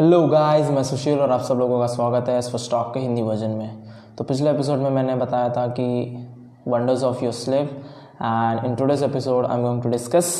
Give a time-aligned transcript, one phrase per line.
[0.00, 3.22] Hello guys मैं सुशील और आप सब लोगों का स्वागत है इस स्टॉक के हिंदी
[3.22, 3.82] वर्जन में।
[4.18, 5.84] तो पिछले एपिसोड में मैंने बताया था कि
[6.68, 7.70] wonders of your sleep
[8.22, 10.30] and in today's episode I am going to discuss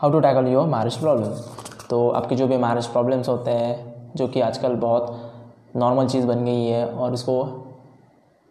[0.00, 1.32] how to tackle your marriage problem
[1.90, 6.44] तो आपकी जो भी मैरिज प्रॉब्लम्स होते हैं, जो कि आजकल बहुत नॉर्मल चीज़ बन
[6.44, 7.40] गई है और इसको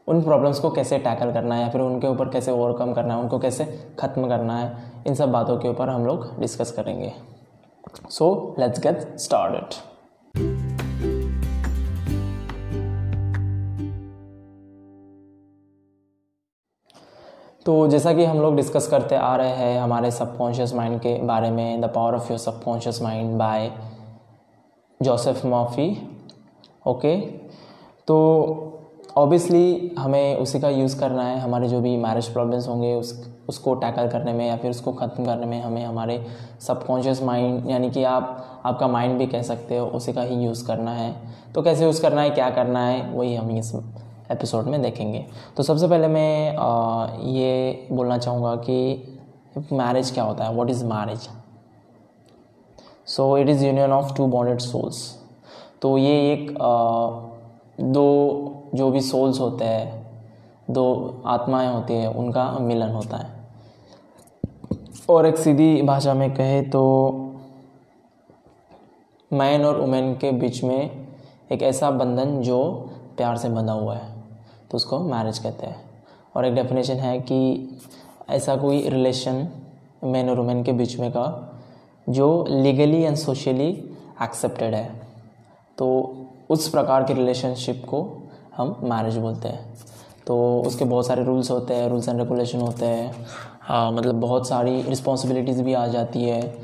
[0.08, 3.22] उन प्रॉब्लम्स को कैसे टैकल करना है या फिर उनके ऊपर कैसे ओवरकम करना है,
[3.22, 3.66] उनको कैसे
[4.00, 4.74] ख़त्म करना है,
[5.08, 7.14] इन सब बातों के ऊपर हम लोग डिस्कस करेंगे।
[8.10, 9.80] सो लेट्स गेट स्टार्टेड
[17.66, 21.50] तो जैसा कि हम लोग डिस्कस करते आ रहे हैं हमारे सबकॉन्शियस माइंड के बारे
[21.52, 23.70] में the power of your subconscious mind by
[25.00, 25.86] Joseph Murphy
[26.88, 27.16] okay
[28.08, 28.18] तो
[29.18, 33.73] ऑब्वियसली हमें उसी का यूज़ करना है। हमारे जो भी मैरिज प्रॉब्लम्स होंगे, उस, उसको
[33.76, 36.20] टैकल करने में या फिर उसको ख़त्म करने में हमें हमारे
[36.62, 40.66] सबकॉन्शियस माइंड यानी कि आप, आपका माइंड भी कह सकते हो, उसी का ही यूज़
[40.68, 41.14] करना है।
[41.56, 43.73] तो कैसे यूज़ करना है, क्या करना है, वही हम इस
[44.32, 45.26] एपिसोड में देखेंगे।
[45.58, 49.18] तो सबसे पहले मैं आ, ये बोलना चाहूँगा कि
[49.74, 50.54] मैरिज क्या होता है?
[50.54, 51.30] What is marriage
[53.08, 55.04] so it is union of two bonded souls
[55.82, 57.30] तो ये एक आ,
[57.82, 60.00] दो जो भी सोल्स होते हैं
[60.70, 60.84] दो
[61.26, 63.30] आत्माएँ होती हैं उनका मिलन होता है।
[65.09, 66.82] और एक सीधी भाषा में कहे तो
[69.32, 71.08] मैन और वुमेन के बीच में
[71.52, 72.64] एक ऐसा बंधन जो
[73.18, 74.11] प्यार से बंधा हुआ है।
[74.72, 75.81] तो उसको मैरिज कहते हैं।
[76.36, 77.69] और एक डेफिनेशन है कि
[78.30, 79.47] ऐसा कोई रिलेशन
[80.03, 81.59] मैन और वुमेन के बीच में का
[82.09, 85.02] जो लीगली एंड सोशली एक्सेप्टेड है।
[85.78, 86.16] तो
[86.50, 88.23] उस प्रकार के रिलेशनशिप को
[88.58, 89.73] हम मैरिज बोलते हैं।
[90.28, 93.25] तो उसके बहुत सारे रूल्स होते हैं रूल्स एंड रेगुलेशन होते हैं।
[93.61, 96.58] हाँ मतलब बहुत सारी रिस्पॉन्सिबिलिटीज़ भी आ जाती है।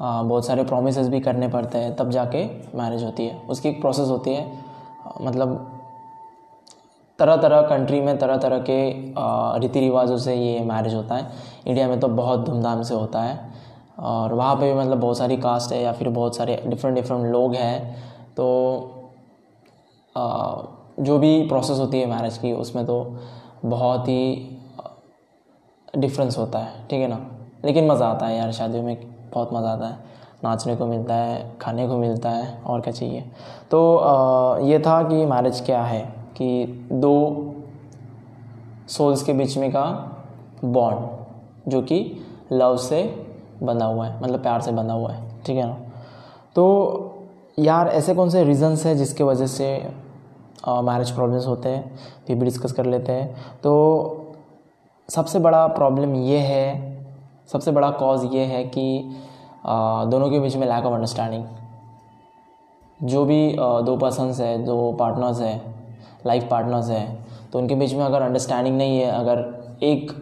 [0.00, 2.44] आ, बहुत सारे प्रोमिस भी करने पड़ते हैं तब जाके
[2.78, 4.52] मैरिज होती है। उसकी एक प्रोसेस होती है।
[5.20, 5.73] मतलब
[7.18, 8.78] तरह तरह कंट्री में तरह तरह के
[9.60, 11.30] रीति रिवाजों से ये मैरिज होता है।
[11.66, 13.52] इंडिया में तो बहुत धूमधाम से होता है।
[13.98, 17.26] और वहाँ पे भी मतलब बहुत सारी कास्ट है या फिर बहुत सारे डिफरेंट डिफरेंट
[17.26, 17.96] लोग हैं।
[18.36, 18.46] तो
[20.14, 20.54] आ,
[21.00, 22.96] जो भी प्रोसेस होती है मैरिज की उसमें तो
[23.64, 24.58] बहुत ही
[25.94, 27.18] डिफरेंस होता है। ठीक है ना?
[27.64, 28.96] लेकिन मज़ा आता है यार शादियों में
[29.34, 30.12] बहुत मज़ा आता है।
[30.44, 33.24] नाचने को मिलता है खाने को मिलता है और क्या चाहिए?
[33.70, 37.14] तो आ, ये था कि मैरिज क्या है। कि दो
[38.88, 39.84] सोल्स के बीच में का
[40.64, 41.98] बॉन्ड जो कि
[42.52, 43.02] लव से
[43.62, 45.74] बंधा हुआ है मतलब प्यार से बंधा हुआ है ठीक है ना?
[46.54, 47.10] तो
[47.58, 49.92] यार ऐसे कौन से रीज़न्स हैं जिसके वजह से
[50.68, 51.94] मैरिज प्रॉब्लम्स होते हैं?
[52.30, 54.20] ये भी डिस्कस कर लेते हैं। तो
[55.08, 56.94] सबसे बड़ा प्रॉब्लम ये है
[57.52, 59.10] सबसे बड़ा कॉज ये है कि
[59.66, 61.44] आ, दोनों के बीच में लैक ऑफ़ अंडरस्टैंडिंग
[63.02, 65.73] जो भी आ, दो पर्सनस है दो पार्टनर्स हैं
[66.26, 70.12] लाइफ पार्टनर्स हैं। तो उनके बीच में अगर अंडरस्टैंडिंग नहीं है अगर एक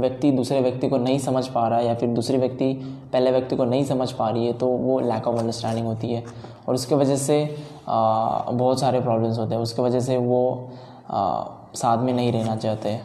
[0.00, 2.72] व्यक्ति दूसरे व्यक्ति को नहीं समझ पा रहा है या फिर दूसरी व्यक्ति
[3.12, 6.22] पहले व्यक्ति को नहीं समझ पा रही है तो वो लैक ऑफ़ अंडरस्टैंडिंग होती है।
[6.68, 7.56] और उसके वजह से
[7.88, 10.70] आ, बहुत सारे प्रॉब्लम्स होते हैं। उसके वजह से वो
[11.10, 11.44] आ,
[11.74, 12.98] साथ में नहीं रहना चाहते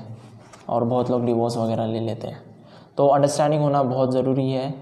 [0.70, 2.42] और बहुत लोग डिवोर्स वगैरह ले लेते हैं।
[2.98, 4.74] तो अंडरस्टैंडिंग होना बहुत ज़रूरी है।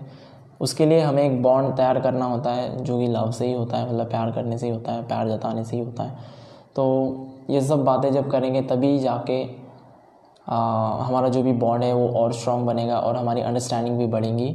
[0.62, 3.78] उसके लिए हमें एक बॉन्ड तैयार करना होता है जो कि लव से ही होता
[3.78, 6.18] है मतलब प्यार करने से ही होता है प्यार जताने से ही होता है।
[6.76, 6.86] तो
[7.50, 9.44] ये सब बातें जब करेंगे तभी जाके
[10.48, 10.58] आ,
[11.04, 14.50] हमारा जो भी बॉन्ड है वो और स्ट्रॉन्ग बनेगा और हमारी अंडरस्टैंडिंग भी बढ़ेंगी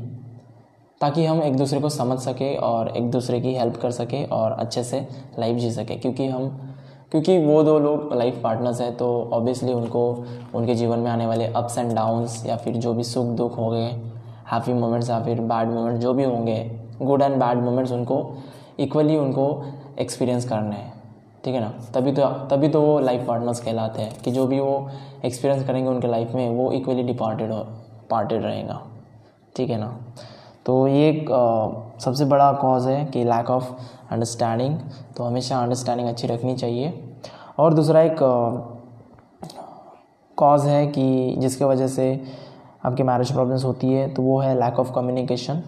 [1.00, 4.52] ताकि हम एक दूसरे को समझ सके और एक दूसरे की हेल्प कर सके और
[4.52, 5.06] अच्छे से
[5.38, 6.48] लाइफ जी सके। क्योंकि हम
[7.10, 10.04] क्योंकि वो दो लोग लाइफ पार्टनर्स हैं तो ऑब्वियसली उनको
[10.54, 13.68] उनके जीवन में आने वाले अप्स एंड डाउन्स या फिर जो भी सुख दुख हो
[13.70, 13.90] गए
[14.52, 16.58] हैप्पी मोमेंट्स या फिर बैड मोमेंट्स जो भी होंगे
[17.02, 18.18] गुड एंड बैड मोमेंट्स उनको
[18.80, 19.46] इक्वली उनको
[19.98, 20.93] एक्सपीरियंस करने हैं।
[21.44, 21.68] ठीक है ना?
[21.94, 24.90] तभी तो तभी तो वो लाइफ पार्टनर्स कहलाते हैं कि जो भी वो
[25.24, 27.58] एक्सपीरियंस करेंगे उनके लाइफ में, वो इक्वली डिपार्टेड हो
[28.10, 28.80] पार्टेड रहेगा।
[29.56, 29.96] ठीक है ना?
[30.66, 31.26] तो ये एक
[32.00, 33.72] सबसे बड़ा कॉज है कि लैक ऑफ़
[34.12, 34.78] अंडरस्टैंडिंग
[35.16, 36.92] तो हमेशा अंडरस्टैंडिंग अच्छी रखनी चाहिए।
[37.58, 38.16] और दूसरा एक
[40.38, 42.08] कॉज है कि जिसके वजह से
[42.84, 45.62] आपकी मैरिज प्रॉब्लम्स होती है तो वो है लैक ऑफ़ कम्युनिकेशन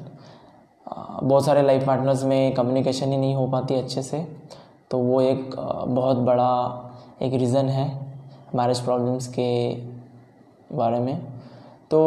[0.88, 4.26] बहुत सारे लाइफ पार्टनर्स में कम्युनिकेशन ही नहीं हो पाती अच्छे से।
[4.90, 5.54] तो वो एक
[5.88, 6.52] बहुत बड़ा
[7.22, 7.86] एक रीज़न है
[8.54, 9.50] मैरिज प्रॉब्लम्स के
[10.72, 11.20] बारे में।
[11.90, 12.02] तो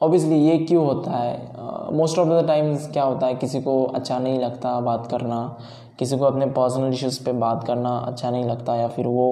[0.00, 1.92] ऑब्वियसली ये क्यों होता है?
[1.92, 3.34] मोस्ट ऑफ़ द टाइम्स क्या होता है?
[3.34, 5.56] किसी को अच्छा नहीं लगता बात करना,
[5.98, 9.28] किसी को अपने पर्सनल इश्यूज़ पे बात करना अच्छा नहीं लगता या फिर वो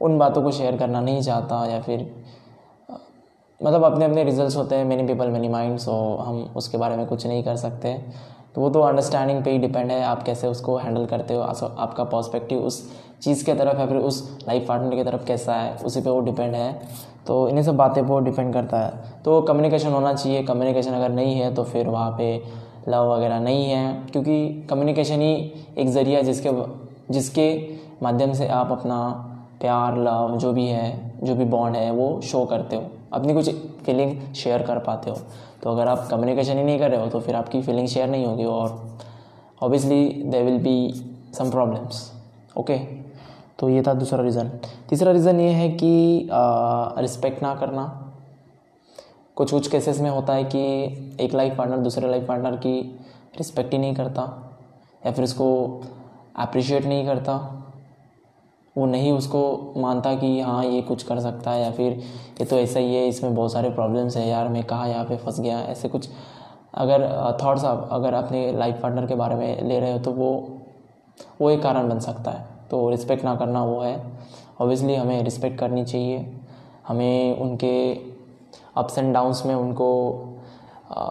[0.00, 2.10] उन बातों को शेयर करना नहीं चाहता या फिर
[3.60, 7.06] मतलब अपने अपने रिजल्ट्स होते हैं many people many mind so हम उसके बारे में
[7.06, 7.94] कुछ नहीं कर सकते।
[8.56, 12.04] तो वो तो अंडरस्टैंडिंग पे ही डिपेंड है, आप कैसे उसको हैंडल करते हो आपका
[12.04, 12.78] पर्सपेक्टिव उस
[13.22, 16.20] चीज़ के तरफ़ या फिर उस लाइफ पार्टनर की तरफ़ कैसा है, उसी पे वो
[16.20, 16.72] डिपेंड है।
[17.26, 21.34] तो इन्हीं सब बातें पर डिपेंड करता है। तो कम्युनिकेशन होना चाहिए कम्युनिकेशन अगर नहीं
[21.34, 22.32] है तो फिर वहाँ पे
[22.88, 25.34] लव वगैरह नहीं है, क्योंकि कम्युनिकेशन ही
[25.78, 26.50] एक ज़रिया जिसके
[27.10, 27.48] जिसके
[28.02, 28.98] माध्यम से आप अपना
[29.60, 33.50] प्यार लव जो भी है, जो भी बॉन्ड है, वो शो करते हो। अपनी कुछ
[33.86, 35.16] फीलिंग शेयर कर पाते हो।
[35.62, 38.26] तो अगर आप कम्युनिकेशन ही नहीं कर रहे हो तो फिर आपकी फीलिंग शेयर नहीं
[38.26, 38.98] होगी और
[39.62, 40.92] obviously they will be
[41.34, 42.10] some problems
[42.58, 42.78] okay
[43.58, 44.48] तो ये था दूसरा रीज़न
[44.90, 46.28] तीसरा रीज़न ये है कि
[47.00, 47.84] रिस्पेक्ट ना करना।
[49.36, 50.60] कुछ कुछ केसेस में होता है कि
[51.20, 52.80] एक लाइफ पार्टनर दूसरे लाइफ पार्टनर की
[53.38, 54.22] रिस्पेक्ट ही नहीं करता
[55.06, 55.48] या फिर उसको
[56.36, 57.34] अप्रिशिएट नहीं करता।
[58.76, 61.92] वो नहीं उसको मानता कि हाँ ये कुछ कर सकता है या फिर
[62.40, 65.16] ये तो ऐसा ही है इसमें बहुत सारे प्रॉब्लम्स है यार मैं कहाँ यहाँ पे
[65.16, 66.08] फंस गया ऐसे कुछ।
[66.74, 67.02] अगर
[67.42, 70.32] थॉट्स आप अगर अपने लाइफ पार्टनर के बारे में ले रहे हो तो वो
[71.40, 73.96] वो एक कारण बन सकता है। तो रिस्पेक्ट ना करना वो है।
[74.60, 76.26] ऑब्वियसली हमें रिस्पेक्ट करनी चाहिए।
[76.88, 77.92] हमें उनके
[78.76, 79.88] अप्स एंड डाउन्स में उनको
[80.90, 81.04] आ,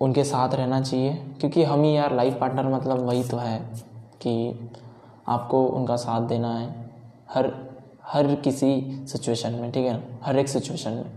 [0.00, 3.58] उनके साथ रहना चाहिए। क्योंकि हम ही यार लाइफ पार्टनर मतलब वही तो है
[4.22, 4.70] कि
[5.28, 6.87] आपको उनका साथ देना है।
[7.28, 7.52] हर
[8.06, 10.00] हर किसी सिचुएशन में, ठीक है ना?
[10.22, 11.10] हर एक सिचुएशन में।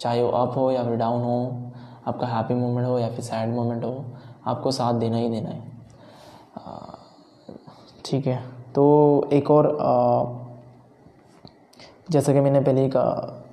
[0.00, 1.72] चाहे वो अप हो या फिर डाउन हो,
[2.06, 4.04] आपका हैप्पी मोमेंट हो या फिर सैड मोमेंट हो,
[4.46, 5.74] आपको साथ देना ही देना है।
[8.04, 8.36] ठीक है।
[8.74, 9.68] तो एक और
[12.10, 12.90] जैसा कि मैंने पहले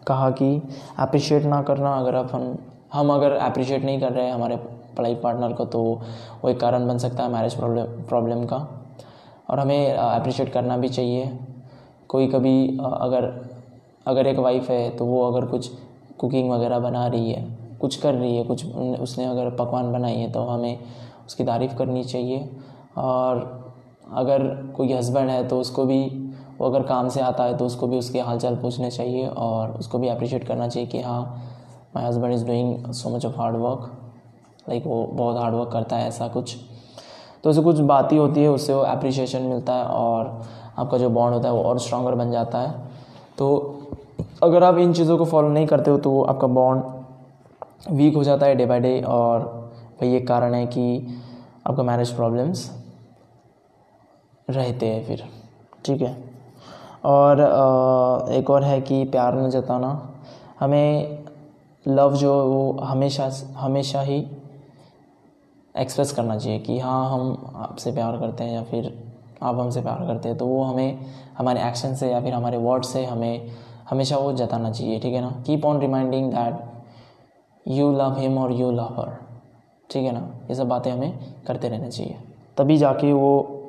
[0.07, 0.61] कहा कि
[0.99, 2.57] अप्रिशिएट ना करना अगर आप हम
[2.93, 4.55] हम अगर अप्रिशिएट नहीं कर रहे हैं हमारे
[4.97, 5.81] पढ़ाई पार्टनर को तो
[6.43, 8.57] वो एक कारण बन सकता है मैरिज प्रॉब्लम प्रॉब्लम का।
[9.49, 11.25] और हमें अप्रिशिएट करना भी चाहिए।
[12.13, 13.31] कोई कभी अगर
[14.05, 15.69] अगर एक वाइफ है तो वो अगर कुछ
[16.19, 17.45] कुकिंग वगैरह बना रही है,
[17.81, 18.65] कुछ कर रही है, कुछ
[19.01, 20.79] उसने अगर पकवान बनाई है तो हमें
[21.25, 22.49] उसकी तारीफ़ करनी चाहिए।
[22.97, 23.41] और
[24.13, 24.45] अगर
[24.75, 25.99] कोई हस्बैंड है तो उसको भी,
[26.59, 29.71] वो अगर काम से आता है तो उसको भी उसके हाल चाल पूछने चाहिए और
[29.71, 31.21] उसको भी अप्रिशिएट करना चाहिए कि हाँ
[31.95, 33.91] my husband is doing so much of hard work
[34.69, 36.55] like वो बहुत हार्ड वर्क करता है, ऐसा कुछ।
[37.43, 40.41] तो उसे कुछ बात ही होती है, उससे वो अप्रिशिएशन मिलता है और
[40.77, 42.71] आपका जो बॉन्ड होता है वो और स्ट्रॉगर बन जाता है।
[43.37, 43.79] तो
[44.43, 48.45] अगर आप इन चीज़ों को फॉलो नहीं करते हो तो आपका बॉन्ड वीक हो जाता
[48.45, 49.41] है डे बाई डे और
[50.01, 50.85] वही एक कारण है कि
[51.67, 52.69] आपका मैरिज प्रॉब्लम्स
[54.49, 55.23] रहते हैं फिर।
[55.85, 56.17] ठीक है?
[57.05, 57.39] और
[58.31, 59.89] एक और है कि प्यार न जताना।
[60.59, 61.23] हमें
[61.85, 64.25] लव जो वो हमेशा हमेशा ही
[65.75, 68.91] एक्सप्रेस करना चाहिए कि हाँ हम आपसे प्यार करते हैं या फिर
[69.43, 70.99] आप हमसे प्यार करते हैं तो वो हमें,
[71.37, 73.51] हमारे एक्शन से या फिर हमारे वर्ड से हमें,
[73.89, 75.43] हमेशा वो जताना चाहिए, ठीक है ना?
[75.45, 79.17] Keep on reminding that you love him और यू लव हर
[79.89, 80.19] ठीक है ना?
[80.19, 82.17] ये सब बातें हमें करते रहना चाहिए।
[82.57, 83.59] तभी जाके वो,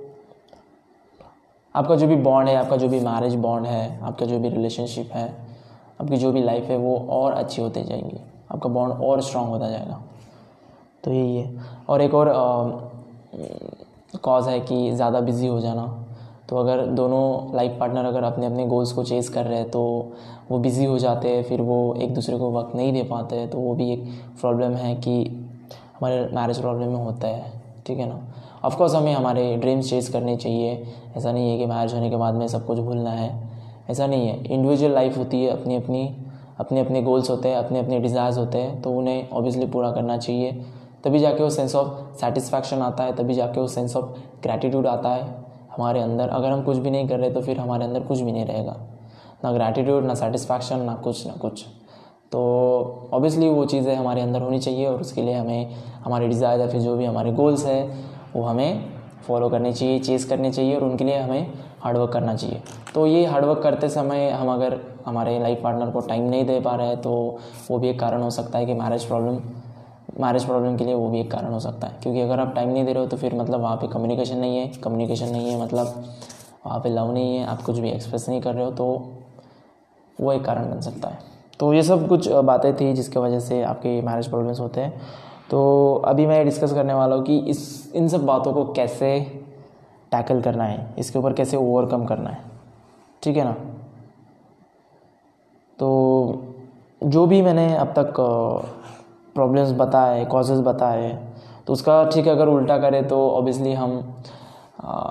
[1.74, 5.10] आपका जो भी बॉन्ड है, आपका जो भी मैरिज बॉन्ड है, आपका जो भी रिलेशनशिप
[5.12, 5.28] है,
[6.00, 8.20] आपकी जो भी लाइफ है, वो और अच्छी होते जाएँगी।
[8.52, 10.02] आपका बॉन्ड और स्ट्रांग होता जाएगा।
[11.04, 12.28] तो यही है। और एक और
[14.14, 15.86] कॉज है कि ज़्यादा बिज़ी हो जाना।
[16.48, 19.82] तो अगर दोनों लाइफ पार्टनर अगर अपने अपने गोल्स को चेज़ कर रहे हैं तो
[20.50, 23.58] वो बिज़ी हो जाते हैं, फिर वो एक दूसरे को वक्त नहीं दे पाते तो
[23.58, 24.04] वो भी एक
[24.40, 25.22] प्रॉब्लम है कि
[25.94, 27.52] हमारे मैरिज प्रॉब्लम में होता है,
[27.86, 28.20] ठीक है ना?
[28.64, 32.34] ऑफकोर्स हमें हमारे ड्रीम्स चेज़ करने चाहिए। ऐसा नहीं है कि मैरिज होने के बाद
[32.34, 33.32] में सब कुछ भूलना है।
[33.90, 36.08] ऐसा नहीं है। इंडिविजुअल लाइफ होती है अपनी अपनी
[36.60, 40.16] अपने अपने गोल्स होते हैं अपने अपने डिज़ायर्स होते हैं तो उन्हें ऑब्वियसली पूरा करना
[40.18, 40.64] चाहिए।
[41.04, 44.04] तभी जाके वो सेंस ऑफ़ सेटिस्फैक्शन आता है, तभी जाके वो सेंस ऑफ़
[44.42, 45.24] ग्रैटिट्यूड आता है
[45.72, 48.32] हमारे अंदर। अगर हम कुछ भी नहीं कर रहे तो फिर हमारे अंदर कुछ भी
[48.32, 48.76] नहीं रहेगा।
[49.44, 51.64] ना ग्रैटिट्यूड ना सेटिस्फैक्शन ना कुछ ना कुछ।
[52.32, 52.40] तो
[53.12, 56.80] ऑब्वियसली वो चीज़ें हमारे अंदर होनी चाहिए और उसके लिए हमें, हमारे डिज़ायर या फिर
[56.80, 57.82] जो भी हमारे गोल्स है,
[58.34, 58.84] वो हमें
[59.26, 62.62] फॉलो करने चाहिए चेज़ करने चाहिए और उनके लिए हमें हार्डवर्क करना चाहिए।
[62.94, 66.74] तो ये हार्डवर्क करते समय हम अगर हमारे लाइफ पार्टनर को टाइम नहीं दे पा
[66.74, 67.12] रहे हैं तो
[67.70, 69.38] वो भी एक कारण हो सकता है कि मैरिज प्रॉब्लम
[70.20, 72.68] मैरिज प्रॉब्लम के लिए वो भी एक कारण हो सकता है। क्योंकि अगर आप टाइम
[72.68, 75.60] नहीं दे रहे हो तो फिर मतलब वहाँ पे कम्युनिकेशन नहीं है। कम्युनिकेशन नहीं है
[75.62, 76.04] मतलब
[76.66, 78.86] वहाँ पे लव नहीं है, आप कुछ भी एक्सप्रेस नहीं कर रहे हो तो
[80.18, 81.18] वो एक कारण बन सकता है।
[81.60, 85.00] तो ये सब कुछ बातें थी जिसकी वजह से आपके मैरिज प्रॉब्लम्स होते हैं।
[85.50, 89.18] तो अभी मैं डिस्कस करने वाला हूँ कि इस, इन सब बातों को कैसे
[90.12, 92.40] टैकल करना है, इसके ऊपर कैसे ओवरकम करना है।
[93.22, 93.52] ठीक है ना?
[95.78, 96.42] तो
[97.02, 98.20] जो भी मैंने अब तक
[99.34, 101.28] प्रॉब्लम्स बताए कॉजेज़ बताए
[101.66, 104.14] तो उसका ठीक अगर उल्टा करें तो ऑब्वियसली हम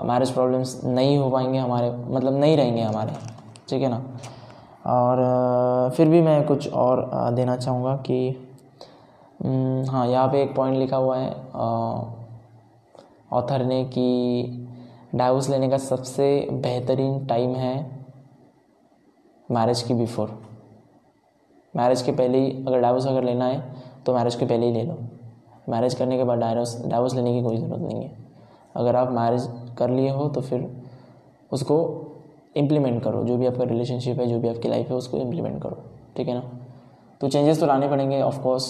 [0.04, 3.12] मैरिज प्रॉब्लम्स नहीं हो पाएँगे हमारे मतलब नहीं रहेंगे हमारे
[3.68, 4.02] ठीक है ना?
[4.86, 5.18] और
[5.90, 8.36] uh, फिर भी मैं कुछ और uh, देना चाहूँगा कि
[9.44, 11.30] um, हाँ यहाँ पे एक पॉइंट लिखा हुआ है
[13.32, 14.68] ऑथर uh, ने कि
[15.14, 18.04] डाइवोर्स लेने का सबसे बेहतरीन टाइम है
[19.50, 20.42] मैरिज की बिफोर
[21.76, 23.74] मैरिज के पहले ही अगर डाइवोर्स अगर लेना है
[24.06, 24.98] तो मैरिज के पहले ही ले लो।
[25.68, 28.10] मैरिज करने के बाद डाइवोर्स डाइवोर्स लेने की कोई ज़रूरत नहीं है।
[28.76, 30.68] अगर आप मैरिज कर लिए हो तो फिर
[31.52, 31.76] उसको
[32.56, 35.82] इम्प्लीमेंट करो। जो भी आपका रिलेशनशिप है, जो भी आपकी लाइफ है, उसको इम्प्लीमेंट करो।
[36.16, 36.42] ठीक है ना?
[37.20, 38.66] तो चेंजेस तो लाने पड़ेंगे ऑफकोर्स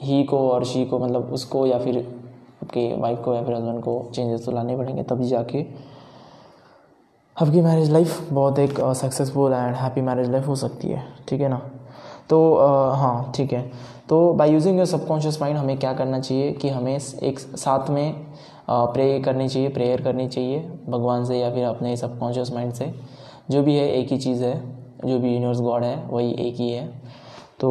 [0.00, 1.98] ही को और शी को मतलब उसको या फिर
[2.62, 5.64] आपके वाइफ को या फिर हस्बैंड को चेंजेस तो लाने पड़ेंगे। तभी जाके
[7.36, 11.48] आपकी मैरिज लाइफ बहुत एक successful and happy marriage life हो सकती है। ठीक है
[11.48, 11.60] ना?
[12.30, 13.62] तो uh, हाँ ठीक है।
[14.08, 18.26] तो by using your subconscious mind हमें क्या करना चाहिए कि हमें एक साथ में
[18.70, 22.92] प्रे करनी चाहिए प्रेयर करनी चाहिए भगवान से या फिर अपने सबकॉन्शियस माइंड से।
[23.50, 24.54] जो भी है एक ही चीज़ है
[25.04, 26.86] जो भी यूनिवर्स गॉड है वही एक ही है।
[27.60, 27.70] तो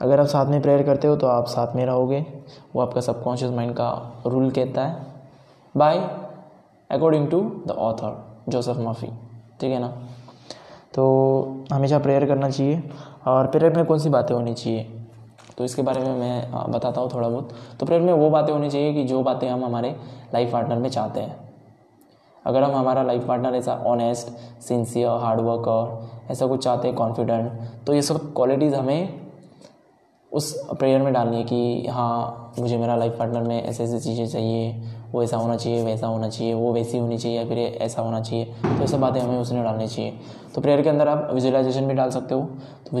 [0.00, 2.24] अगर आप साथ में प्रेयर करते हो तो आप साथ में रहोगे।
[2.74, 3.90] वो आपका सबकॉन्शियस माइंड का
[4.26, 5.06] रूल कहता है।
[5.74, 5.98] By
[6.90, 8.16] according to the author
[8.48, 9.08] Joseph Murphy
[9.60, 9.92] ठीक है ना?
[10.94, 12.82] तो हमेशा प्रेयर करना चाहिए
[13.26, 14.82] और प्रेयर में कौन सी बातें होनी चाहिए?
[15.58, 18.70] तो इसके बारे में मैं बताता हूँ थोड़ा बहुत। तो प्रेयर में वो बातें होनी
[18.70, 19.96] चाहिए कि जो बातें हम हमारे
[20.34, 21.36] लाइफ पार्टनर में चाहते हैं।
[22.44, 24.28] अगर हम हमारा लाइफ पार्टनर ऐसा ऑनेस्ट
[24.62, 27.52] सिंसियर हार्ड वर्क और ऐसा कुछ चाहते हैं कॉन्फिडेंट
[27.86, 29.20] तो ये सब क्वालिटीज़ हमें
[30.32, 34.26] उस प्रेयर में डालनी है कि हाँ मुझे मेरा लाइफ पार्टनर में ऐसे ऐसी चीज़ें
[34.26, 38.02] चाहिए वो ऐसा होना चाहिए, वैसा होना चाहिए, वो वैसी होनी चाहिए या फिर ऐसा
[38.02, 40.12] होना चाहिए तो ये बातें हमें उसने डालनी चाहिए।
[40.54, 42.40] तो प्रेयर के अंदर आप विजुअलाइजेशन भी डाल सकते हो।
[42.86, 42.96] तो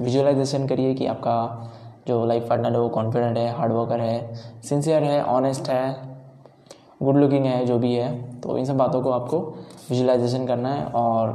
[0.00, 1.70] विजुअलाइजेशन करिए कि आपका
[2.08, 5.96] जो लाइफ पार्टनर है वो कॉन्फिडेंट है हार्ड वर्कर है सिंसियर है ऑनेस्ट है
[7.02, 9.38] गुड लुकिंग है, जो भी है। तो इन सब बातों को आपको
[9.90, 11.32] विजुअलाइजेशन करना है और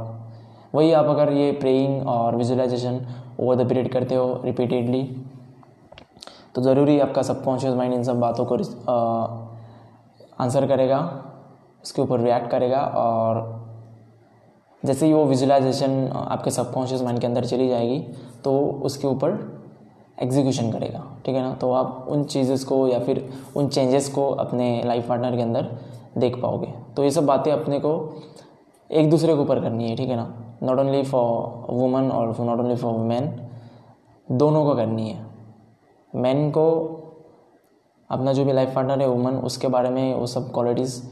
[0.74, 3.00] वही आप अगर ये प्रेइंग और विजुअलाइजेशन
[3.40, 5.02] ओवर द पीरियड करते हो रिपीटेडली
[6.54, 8.56] तो ज़रूरी आपका सबकॉन्शियस माइंड इन सब बातों को
[10.40, 10.98] आंसर करेगा,
[11.84, 13.58] उसके ऊपर रिएक्ट करेगा और
[14.82, 17.98] जैसे ही वो विजुलाइजेशन आपके सबकॉन्शियस माइंड के अंदर चली जाएगी
[18.44, 19.38] तो उसके ऊपर
[20.18, 21.52] एग्जीक्यूशन करेगा, ठीक है ना?
[21.54, 25.68] तो आप उन चीज़ेस को या फिर उन चेंजेस को अपने लाइफ पार्टनर के अंदर
[26.18, 27.92] देख पाओगे। तो ये सब बातें अपने को
[28.90, 30.56] एक दूसरे के ऊपर करनी है, ठीक है ना?
[30.62, 33.30] नॉट ओनली फॉर वुमन और नॉट ओनली फॉर वुमेन
[34.28, 35.26] दोनों को करनी है।
[36.12, 36.66] मैन को
[38.10, 41.02] अपना जो भी लाइफ पार्टनर है वुमन उसके बारे में वो सब क्वालिटीज़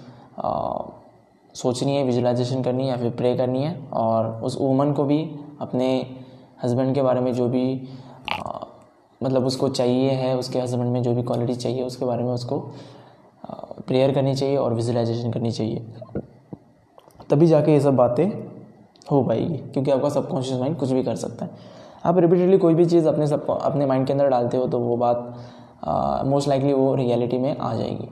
[1.55, 5.19] सोचनी है विजुलाइजेशन करनी है या फिर प्रे करनी है और उस वुमन को भी
[5.61, 5.89] अपने
[6.65, 7.89] हस्बैंड के बारे में जो भी
[8.33, 8.65] आ,
[9.23, 12.59] मतलब उसको चाहिए है उसके हस्बैंड में जो भी क्वालिटी चाहिए उसके बारे में उसको
[13.87, 15.87] प्रेयर करनी चाहिए और विजुलाइजेशन करनी चाहिए।
[17.31, 18.27] तभी जाके ये सब बातें
[19.11, 21.51] हो पाएगी क्योंकि आपका सबकॉन्शियस माइंड कुछ भी कर सकता है।
[22.05, 24.97] आप रिपीटेडली कोई भी चीज़ अपने सब अपने माइंड के अंदर डालते हो तो वो
[24.97, 25.35] बात
[25.83, 28.09] मोस्ट लाइकली वो रियलिटी में आ जाएगी।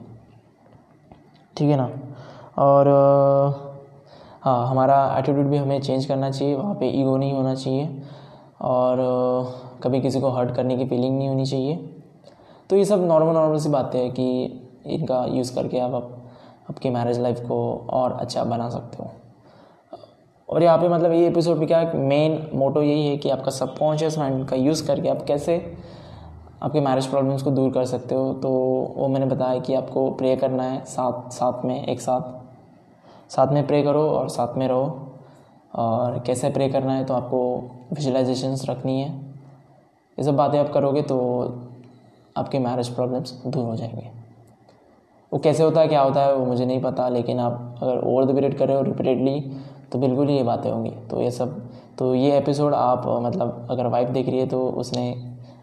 [1.57, 1.89] ठीक है ना?
[2.57, 2.87] और
[4.41, 8.01] हाँ हमारा एटीट्यूड भी हमें चेंज करना चाहिए, वहाँ पे ईगो नहीं होना चाहिए,
[8.61, 8.97] और
[9.83, 11.75] कभी किसी को हर्ट करने की फीलिंग नहीं होनी चाहिए।
[12.69, 14.43] तो ये सब नॉर्मल नॉर्मल सी बातें हैं कि
[14.85, 15.93] इनका यूज़ करके आप
[16.69, 17.57] आपकी मैरिज लाइफ को
[17.89, 19.11] और अच्छा बना सकते हो।
[20.49, 24.17] और यहाँ पे मतलब ये एपिसोड में क्या मेन मोटो यही है कि आपका सबकॉन्शियस
[24.17, 25.57] माइंड का यूज़ करके आप कैसे
[26.63, 28.49] आपके मैरिज प्रॉब्लम्स को दूर कर सकते हो। तो
[28.97, 33.65] वो मैंने बताया कि आपको प्रे करना है साथ साथ में, एक साथ। साथ में
[33.67, 35.03] प्रे करो और साथ में रहो।
[35.75, 37.39] और कैसे प्रे करना है तो आपको
[37.93, 39.09] विजुलाइजेशंस रखनी है।
[40.17, 41.17] ये सब बातें आप करोगे तो
[42.37, 44.09] आपके मैरिज प्रॉब्लम्स दूर हो जाएँगे।
[45.31, 48.25] वो कैसे होता है, क्या होता है वो मुझे नहीं पता, लेकिन आप अगर ओवर
[48.25, 49.39] द पीरियड कर रहे हो रिपीटेडली
[49.91, 51.59] तो बिल्कुल ही ये बातें होंगी। तो ये सब
[51.97, 55.05] तो ये एपिसोड आप मतलब अगर वाइफ देख रही है तो उसने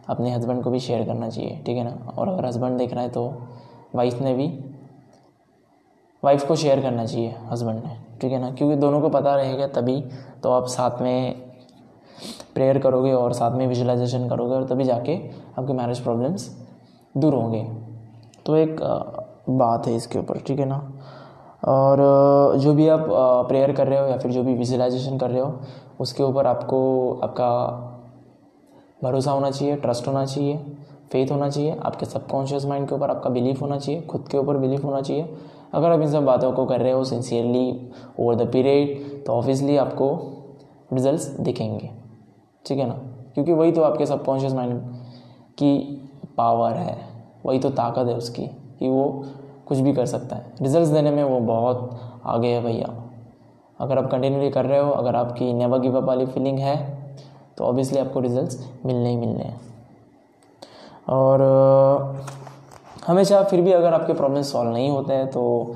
[0.08, 2.14] अपने हस्बैंड को भी शेयर करना चाहिए, ठीक है ना?
[2.18, 3.26] और अगर हस्बैंड देख रहा है तो
[3.94, 4.46] वाइफ ने भी
[6.23, 8.50] वाइफ को शेयर करना चाहिए हस्बैंड ने, ठीक है ना?
[8.50, 10.00] क्योंकि दोनों को पता रहेगा तभी
[10.42, 11.42] तो आप साथ में
[12.54, 15.16] प्रेयर करोगे और साथ में विजुलाइजेशन करोगे और तभी जाके
[15.58, 16.49] आपके मैरिज प्रॉब्लम्स
[17.14, 17.62] दूर होंगे।
[18.46, 18.76] तो एक
[19.49, 20.76] बात है इसके ऊपर, ठीक है ना?
[21.64, 23.06] और जो भी आप
[23.49, 25.61] प्रेयर कर रहे हो या फिर जो भी विजुलाइजेशन कर रहे हो,
[26.00, 26.80] उसके ऊपर आपको,
[27.23, 27.93] आपका
[29.04, 30.58] भरोसा होना चाहिए ट्रस्ट होना चाहिए
[31.12, 34.56] फेथ होना चाहिए, आपके सबकॉन्शियस माइंड के ऊपर आपका बिलीफ होना चाहिए, खुद के ऊपर
[34.56, 35.34] बिलीफ होना चाहिए।
[35.75, 39.76] अगर आप इन सब बातों को कर रहे हो सिंसियरली ओवर द पीरियड तो ऑब्वियसली
[39.76, 40.08] आपको
[40.92, 41.90] रिजल्ट्स दिखेंगे।
[42.66, 42.94] ठीक है ना?
[43.34, 44.80] क्योंकि वही तो आपके सबकॉन्शियस माइंड
[45.58, 45.78] की
[46.37, 46.96] पावर है,
[47.46, 48.46] वही तो ताकत है उसकी
[48.78, 49.25] कि वो
[49.66, 52.94] कुछ भी कर सकता है। रिजल्ट्स देने में वो बहुत आगे है भैया।
[53.80, 56.93] अगर आप कंटिन्यूली कर रहे हो, अगर आपकी नेवर गिव अप वाली फीलिंग है
[57.58, 59.61] तो ऑब्वियसली आपको रिजल्ट्स मिलने ही मिलने हैं।
[61.08, 61.42] और
[63.06, 65.75] हमेशा फिर भी अगर आपके प्रॉब्लम सॉल्व नहीं होते हैं तो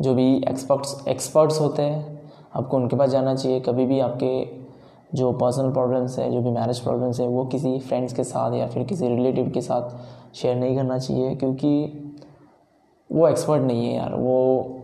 [0.00, 2.20] जो भी एक्सपर्ट्स एक्सपर्ट्स होते हैं,
[2.54, 4.60] आपको उनके पास जाना चाहिए। कभी भी आपके
[5.14, 8.66] जो पर्सनल प्रॉब्लम्स है, जो भी मैरिज प्रॉब्लम्स है, वो किसी फ्रेंड्स के साथ या
[8.66, 12.12] फिर किसी रिलेटिव के साथ शेयर नहीं करना चाहिए, क्योंकि
[13.10, 14.76] वो एक्सपर्ट नहीं है यार। वो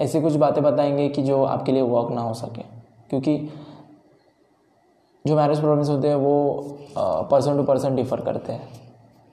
[0.00, 2.62] ऐसी कुछ बातें बताएँगे कि जो आपके लिए वर्क ना हो सके।
[3.10, 3.36] क्योंकि
[5.24, 6.78] जो मैरिज प्रॉब्लम्स होते हैं, वो
[7.30, 8.68] पर्सन टू पर्सन डिफ़र करते हैं।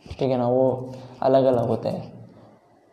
[0.10, 0.48] ठीक है ना?
[0.48, 0.90] वो
[1.22, 2.12] अलग अलग होते हैं।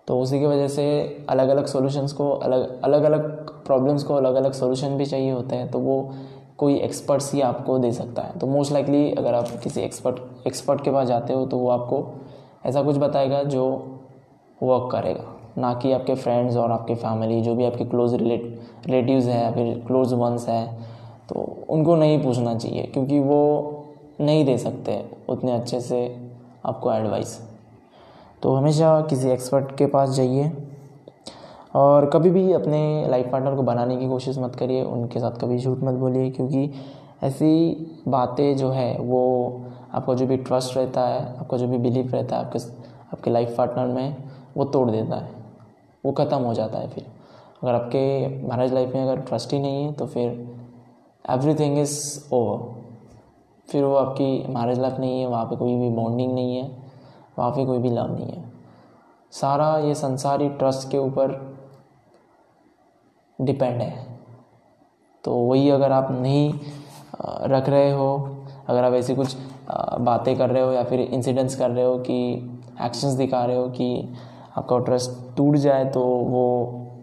[0.09, 0.85] तो उसी की वजह से
[1.29, 3.29] अलग अलग सॉल्यूशंस को, अलग अलग अलग
[3.67, 6.15] प्रॉब्लम्स को अलग अलग सॉल्यूशन भी चाहिए होते हैं तो वो
[6.59, 10.81] कोई एक्सपर्ट्स ही आपको दे सकता है। तो मोस्ट लाइकली अगर आप किसी एक्सपर्ट एक्सपर्ट
[10.81, 12.05] के पास जाते हो तो वो आपको
[12.67, 13.65] ऐसा कुछ बताएगा जो
[14.63, 15.25] वर्क करेगा।
[15.59, 18.43] ना कि आपके फ्रेंड्स और आपके फैमिली जो भी आपके क्लोज रिलेट
[18.87, 20.84] रिलेटिव्स हैं या फिर क्लोज वंस हैं।
[21.29, 23.85] तो उनको नहीं पूछना चाहिए, क्योंकि वो
[24.21, 26.01] नहीं दे सकते उतने अच्छे से
[26.67, 27.39] आपको एडवाइस
[28.43, 30.51] तो हमेशा किसी एक्सपर्ट के पास जाइए
[31.75, 35.59] और कभी भी अपने लाइफ पार्टनर को बनाने की कोशिश मत करिए, उनके साथ कभी
[35.59, 36.71] झूठ मत बोलिए, क्योंकि
[37.23, 39.21] ऐसी बातें जो है वो
[39.95, 42.59] आपका जो भी ट्रस्ट रहता है, आपका जो भी बिलीफ रहता है आपके
[43.13, 44.17] आपके लाइफ पार्टनर में,
[44.57, 45.31] वो तोड़ देता है।
[46.05, 47.07] वो ख़त्म हो जाता है फिर।
[47.63, 50.31] अगर आपके मैरिज लाइफ में अगर ट्रस्ट ही नहीं है तो फिर
[51.25, 51.99] एवरी थिंग इज़
[52.33, 52.73] ओवर
[53.69, 56.71] फिर वो आपकी मैरिज लाइफ नहीं है, वहाँ पे कोई भी बॉन्डिंग नहीं है,
[57.39, 58.53] वहाँ पे कोई भी लव नहीं है।
[59.33, 61.33] सारा ये संसारी ट्रस्ट के ऊपर
[63.39, 64.07] डिपेंड है।
[65.25, 66.53] तो वही अगर आप नहीं
[67.51, 68.17] रख रहे हो,
[68.69, 69.37] अगर आप ऐसी कुछ
[70.01, 72.17] बातें कर रहे हो या फिर इंसिडेंट्स कर रहे हो कि
[72.83, 74.15] एक्शंस दिखा रहे हो कि
[74.57, 76.45] आपका ट्रस्ट टूट जाए तो वो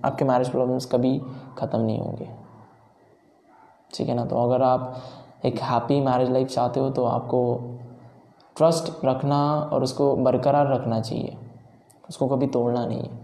[0.05, 1.17] आपके मैरिज प्रॉब्लम्स कभी
[1.57, 2.29] ख़त्म नहीं होंगे।
[3.93, 4.25] ठीक है ना?
[4.25, 5.01] तो अगर आप
[5.45, 7.59] एक हैप्पी मैरिज लाइफ चाहते हो तो आपको
[8.57, 11.37] ट्रस्ट रखना और उसको बरकरार रखना चाहिए।
[12.09, 13.19] उसको कभी तोड़ना नहीं है।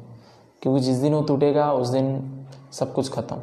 [0.61, 3.41] क्योंकि जिस दिन वो टूटेगा, उस दिन सब कुछ ख़त्म।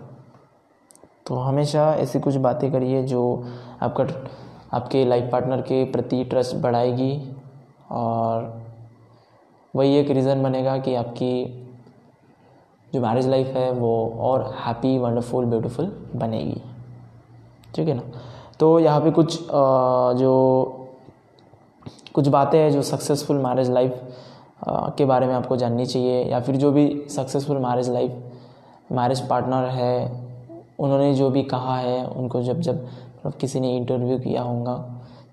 [1.26, 3.44] तो हमेशा ऐसी कुछ बातें करिए जो
[3.82, 4.06] आपका
[4.76, 7.36] आपके लाइफ पार्टनर के प्रति ट्रस्ट बढ़ाएगी।
[7.90, 8.62] और
[9.74, 11.60] वही एक रीज़न बनेगा कि आपकी
[12.92, 16.62] जो मैरिज लाइफ है, वो और हैप्पी वंडरफुल ब्यूटीफुल बनेगी।
[17.74, 18.02] ठीक है ना?
[18.60, 20.32] तो यहाँ पे कुछ जो,
[22.14, 24.00] कुछ बातें हैं जो सक्सेसफुल मैरिज लाइफ
[24.68, 29.68] के बारे में आपको जाननी चाहिए या फिर जो भी successful marriage life marriage partner
[29.70, 30.24] है,
[30.78, 34.74] उन्होंने जो भी कहा है, उनको जब जब मतलब किसी ने इंटरव्यू किया होगा,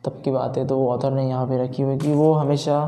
[0.05, 2.83] तब की बात है तो वो ऑथर ने यहाँ पे रखी हुई कि वो हमेशा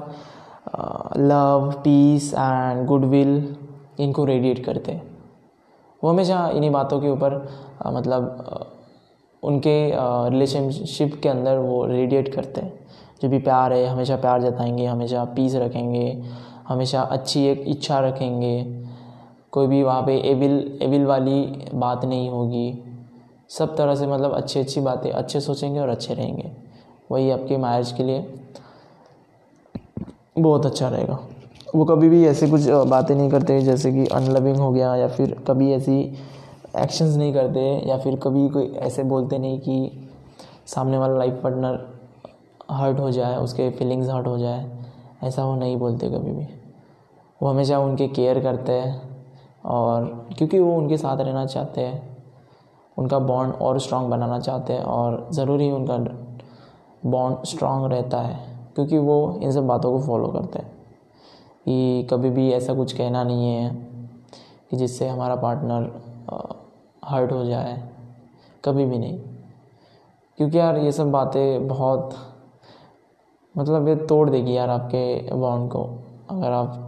[1.17, 3.55] लव पीस एंड गुडविल
[3.99, 5.03] इनको रेडिएट करते हैं।
[6.01, 7.35] वो हमेशा इन्हीं बातों के ऊपर
[7.87, 8.72] मतलब
[9.43, 9.91] उनके
[10.29, 12.73] रिलेशनशिप के अंदर वो रेडिएट करते हैं।
[13.21, 16.23] जो भी प्यार है, हमेशा प्यार जताएँगे, हमेशा पीस रखेंगे,
[16.67, 18.83] हमेशा अच्छी एक इच्छा रखेंगे।
[19.51, 21.41] कोई भी वहाँ पे एविल एविल वाली
[21.73, 22.83] बात नहीं होगी।
[23.49, 26.51] सब तरह से मतलब अच्छी अच्छी बातें, अच्छे सोचेंगे और अच्छे रहेंगे।
[27.11, 28.25] वही आपके मैरिज के लिए
[30.39, 31.19] बहुत अच्छा रहेगा।
[31.75, 35.35] वो कभी भी ऐसे कुछ बातें नहीं करते, जैसे कि अनलविंग हो गया या फिर
[35.47, 36.13] कभी ऐसी
[36.79, 40.09] एक्शंस नहीं करते या फिर कभी कोई ऐसे बोलते नहीं कि
[40.65, 41.93] सामने वाला लाइफ पार्टनर
[42.71, 44.85] हर्ट हो जाए, उसके फीलिंग्स हर्ट हो जाए,
[45.23, 46.47] ऐसा वो नहीं बोलते कभी भी।
[47.41, 49.25] वो हमेशा उनके केयर करते हैं
[49.65, 52.17] और क्योंकि वो उनके साथ रहना चाहते हैं,
[52.97, 55.97] उनका बॉन्ड और स्ट्रांग बनाना चाहते हैं और ज़रूरी उनका
[57.05, 60.71] बॉन्ड स्ट्रांग रहता है, क्योंकि वो इन सब बातों को फॉलो करते हैं।
[61.65, 63.69] कि कभी भी ऐसा कुछ कहना नहीं है
[64.71, 66.12] कि जिससे हमारा पार्टनर
[67.03, 67.81] हर्ट हो जाए,
[68.63, 69.19] कभी भी नहीं।
[70.37, 72.15] क्योंकि यार ये सब बातें बहुत
[73.55, 75.83] मतलब ये तोड़ देगी यार आपके बॉन्ड को।
[76.29, 76.79] अगर आप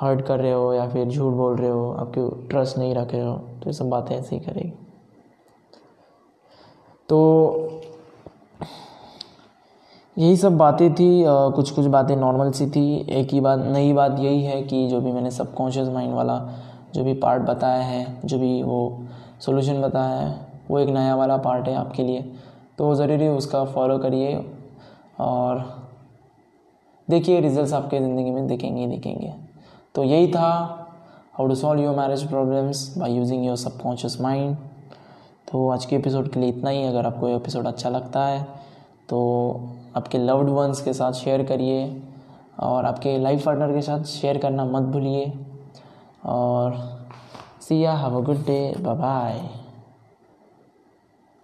[0.00, 3.22] हर्ट कर रहे हो या फिर झूठ बोल रहे हो, आपके ट्रस्ट नहीं रख रहे
[3.22, 4.72] हो तो ये सब बातें ऐसे ही करेगी।
[7.08, 7.18] तो
[10.16, 14.18] यही सब बातें थी कुछ कुछ बातें नॉर्मल सी थी। एक ही बात, नई बात
[14.18, 16.38] यही है कि जो भी मैंने सबकॉन्शियस माइंड वाला
[16.94, 19.06] जो भी पार्ट बताया है, जो भी वो
[19.42, 20.34] सॉल्यूशन बताया है।
[20.68, 22.20] वो एक नया वाला पार्ट है आपके लिए।
[22.78, 24.34] तो ज़रूरी उसका फॉलो करिए
[25.20, 25.64] और
[27.08, 29.32] देखिए रिजल्ट्स आपके ज़िंदगी में दिखेंगे दिखेंगे।
[29.94, 30.48] तो यही था
[31.32, 34.56] how to solve your marriage problems by using your subconscious mind
[35.48, 38.42] तो आज के एपिसोड के लिए इतना ही। अगर आपको ये एपिसोड अच्छा लगता है
[39.08, 39.20] तो
[39.96, 42.02] आपके लव्ड वंस के साथ शेयर करिए
[42.60, 45.32] और आपके लाइफ पार्टनर के साथ शेयर करना मत भूलिए।
[46.26, 46.74] और
[47.62, 47.94] See ya.
[47.96, 48.74] Have a good day.
[48.74, 49.61] Bye bye.